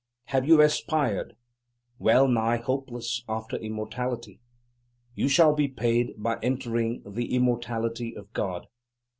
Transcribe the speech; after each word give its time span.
Have 0.33 0.47
you 0.47 0.61
aspired, 0.61 1.35
well 1.99 2.27
nigh 2.27 2.57
hopeless, 2.57 3.23
after 3.29 3.55
immortality? 3.57 4.39
You 5.13 5.27
shall 5.27 5.53
be 5.53 5.67
paid 5.67 6.15
by 6.17 6.39
entering 6.41 7.03
the 7.05 7.35
immortality 7.35 8.15
of 8.17 8.33
God. 8.33 8.65